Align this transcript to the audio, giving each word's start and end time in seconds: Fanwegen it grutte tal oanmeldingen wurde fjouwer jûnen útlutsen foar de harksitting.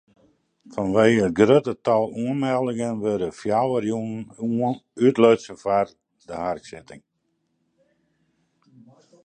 Fanwegen 0.73 1.25
it 1.31 1.35
grutte 1.39 1.73
tal 1.85 2.05
oanmeldingen 2.21 2.95
wurde 3.03 3.29
fjouwer 3.39 3.83
jûnen 3.91 4.75
útlutsen 5.07 5.57
foar 5.63 5.87
de 6.27 6.33
harksitting. 6.43 7.03